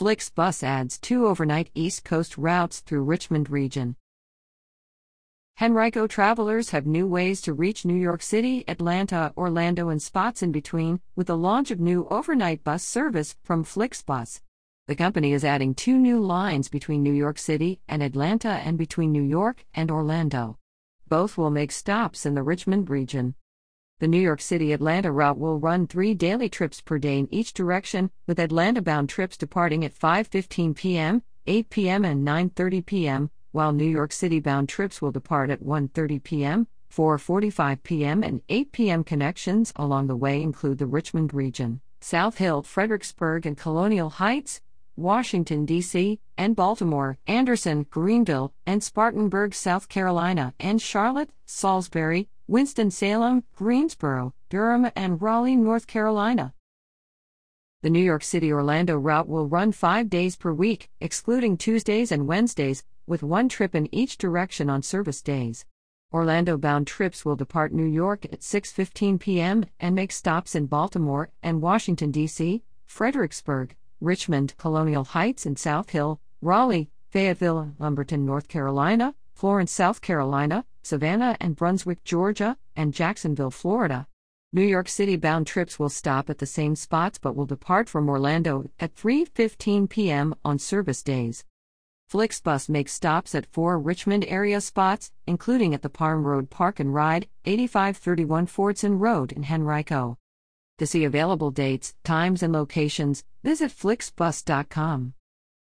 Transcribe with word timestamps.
Flixbus 0.00 0.62
adds 0.62 0.98
two 0.98 1.26
overnight 1.26 1.68
East 1.74 2.04
Coast 2.04 2.38
routes 2.38 2.80
through 2.80 3.02
Richmond 3.02 3.50
region. 3.50 3.96
Henrico 5.60 6.06
travelers 6.06 6.70
have 6.70 6.86
new 6.86 7.06
ways 7.06 7.42
to 7.42 7.52
reach 7.52 7.84
New 7.84 8.00
York 8.00 8.22
City, 8.22 8.64
Atlanta, 8.66 9.34
Orlando, 9.36 9.90
and 9.90 10.00
spots 10.00 10.42
in 10.42 10.52
between 10.52 11.00
with 11.16 11.26
the 11.26 11.36
launch 11.36 11.70
of 11.70 11.80
new 11.80 12.08
overnight 12.08 12.64
bus 12.64 12.82
service 12.82 13.36
from 13.42 13.62
Flixbus. 13.62 14.40
The 14.86 14.96
company 14.96 15.34
is 15.34 15.44
adding 15.44 15.74
two 15.74 15.98
new 15.98 16.18
lines 16.18 16.70
between 16.70 17.02
New 17.02 17.12
York 17.12 17.36
City 17.36 17.82
and 17.86 18.02
Atlanta 18.02 18.52
and 18.64 18.78
between 18.78 19.12
New 19.12 19.22
York 19.22 19.66
and 19.74 19.90
Orlando. 19.90 20.56
Both 21.08 21.36
will 21.36 21.50
make 21.50 21.72
stops 21.72 22.24
in 22.24 22.32
the 22.32 22.42
Richmond 22.42 22.88
region. 22.88 23.34
The 24.00 24.08
New 24.08 24.18
York 24.18 24.40
City 24.40 24.72
Atlanta 24.72 25.12
route 25.12 25.38
will 25.38 25.58
run 25.58 25.86
3 25.86 26.14
daily 26.14 26.48
trips 26.48 26.80
per 26.80 26.98
day 26.98 27.18
in 27.18 27.28
each 27.30 27.52
direction, 27.52 28.10
with 28.26 28.38
Atlanta 28.38 28.80
bound 28.80 29.10
trips 29.10 29.36
departing 29.36 29.84
at 29.84 29.94
5:15 29.94 30.74
p.m., 30.74 31.22
8 31.46 31.68
p.m., 31.68 32.06
and 32.06 32.26
9:30 32.26 32.86
p.m., 32.86 33.30
while 33.52 33.74
New 33.74 33.84
York 33.84 34.12
City 34.12 34.40
bound 34.40 34.70
trips 34.70 35.02
will 35.02 35.10
depart 35.10 35.50
at 35.50 35.62
1:30 35.62 36.22
p.m., 36.22 36.66
4:45 36.90 37.82
p.m., 37.82 38.22
and 38.22 38.40
8 38.48 38.72
p.m. 38.72 39.04
Connections 39.04 39.70
along 39.76 40.06
the 40.06 40.16
way 40.16 40.40
include 40.40 40.78
the 40.78 40.86
Richmond 40.86 41.34
region, 41.34 41.82
South 42.00 42.38
Hill, 42.38 42.62
Fredericksburg, 42.62 43.44
and 43.44 43.58
Colonial 43.58 44.08
Heights, 44.08 44.62
Washington, 44.96 45.66
D.C., 45.66 46.18
and 46.38 46.56
Baltimore, 46.56 47.18
Anderson, 47.26 47.84
Greenville, 47.90 48.54
and 48.66 48.82
Spartanburg, 48.82 49.54
South 49.54 49.90
Carolina, 49.90 50.54
and 50.58 50.80
Charlotte, 50.80 51.28
Salisbury, 51.44 52.28
Winston-Salem, 52.50 53.44
Greensboro, 53.54 54.34
Durham, 54.48 54.90
and 54.96 55.22
Raleigh, 55.22 55.54
North 55.54 55.86
Carolina. 55.86 56.52
The 57.82 57.90
New 57.90 58.02
York 58.02 58.24
City 58.24 58.52
Orlando 58.52 58.96
route 58.98 59.28
will 59.28 59.46
run 59.46 59.70
five 59.70 60.10
days 60.10 60.34
per 60.34 60.52
week, 60.52 60.90
excluding 61.00 61.56
Tuesdays 61.56 62.10
and 62.10 62.26
Wednesdays, 62.26 62.82
with 63.06 63.22
one 63.22 63.48
trip 63.48 63.76
in 63.76 63.88
each 63.94 64.18
direction 64.18 64.68
on 64.68 64.82
service 64.82 65.22
days. 65.22 65.64
Orlando 66.12 66.56
bound 66.56 66.88
trips 66.88 67.24
will 67.24 67.36
depart 67.36 67.72
New 67.72 67.86
York 67.86 68.24
at 68.24 68.40
6:15 68.40 69.20
p.m. 69.20 69.66
and 69.78 69.94
make 69.94 70.10
stops 70.10 70.56
in 70.56 70.66
Baltimore 70.66 71.30
and 71.44 71.62
Washington 71.62 72.10
D.C., 72.10 72.64
Fredericksburg, 72.84 73.76
Richmond, 74.00 74.54
Colonial 74.56 75.04
Heights 75.04 75.46
and 75.46 75.56
South 75.56 75.90
Hill, 75.90 76.20
Raleigh, 76.42 76.90
Fayetteville, 77.10 77.76
Lumberton, 77.78 78.26
North 78.26 78.48
Carolina, 78.48 79.14
Florence, 79.34 79.70
South 79.70 80.00
Carolina, 80.00 80.64
Savannah 80.82 81.36
and 81.40 81.56
Brunswick, 81.56 82.04
Georgia, 82.04 82.56
and 82.76 82.94
Jacksonville, 82.94 83.50
Florida. 83.50 84.06
New 84.52 84.64
York 84.64 84.88
City 84.88 85.16
bound 85.16 85.46
trips 85.46 85.78
will 85.78 85.88
stop 85.88 86.28
at 86.28 86.38
the 86.38 86.46
same 86.46 86.74
spots 86.74 87.18
but 87.18 87.36
will 87.36 87.46
depart 87.46 87.88
from 87.88 88.08
Orlando 88.08 88.68
at 88.80 88.96
3:15 88.96 89.88
p.m. 89.88 90.34
on 90.44 90.58
service 90.58 91.02
days. 91.02 91.44
Flixbus 92.10 92.68
makes 92.68 92.92
stops 92.92 93.36
at 93.36 93.46
four 93.46 93.78
Richmond 93.78 94.24
area 94.26 94.60
spots, 94.60 95.12
including 95.28 95.72
at 95.74 95.82
the 95.82 95.88
Parham 95.88 96.24
Road 96.24 96.50
Park 96.50 96.80
and 96.80 96.92
Ride, 96.92 97.28
8531 97.44 98.46
Fordson 98.48 98.98
Road 98.98 99.30
in 99.30 99.44
Henrico. 99.44 100.18
To 100.78 100.86
see 100.86 101.04
available 101.04 101.52
dates, 101.52 101.94
times, 102.02 102.42
and 102.42 102.52
locations, 102.52 103.22
visit 103.44 103.70
flixbus.com. 103.70 105.14